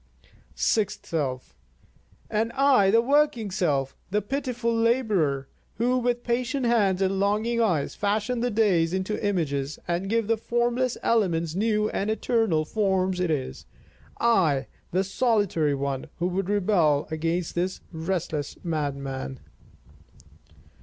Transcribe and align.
Sixth 0.55 1.05
Self: 1.05 1.55
And 2.27 2.51
I, 2.53 2.89
the 2.89 3.03
working 3.03 3.51
self, 3.51 3.95
the 4.09 4.19
pitiful 4.23 4.73
labourer, 4.73 5.47
who, 5.75 5.99
with 5.99 6.23
patient 6.23 6.65
hands, 6.65 7.03
and 7.03 7.19
longing 7.19 7.61
eyes, 7.61 7.93
fashion 7.93 8.39
the 8.39 8.49
days 8.49 8.93
into 8.95 9.23
images 9.23 9.77
and 9.87 10.09
give 10.09 10.25
the 10.25 10.37
formless 10.37 10.97
elements 11.03 11.53
new 11.53 11.87
and 11.91 12.09
eternal 12.09 12.65
forms 12.65 13.19
it 13.19 13.29
is 13.29 13.67
I, 14.19 14.65
the 14.91 15.03
solitary 15.03 15.75
one, 15.75 16.07
who 16.17 16.25
would 16.29 16.49
rebel 16.49 17.07
against 17.11 17.53
this 17.53 17.81
restless 17.93 18.57
madman. 18.63 19.39